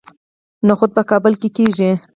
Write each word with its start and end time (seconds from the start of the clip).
نخود 0.67 0.91
په 0.97 1.03
کابل 1.09 1.33
کې 1.41 1.49
کیږي 1.57 1.91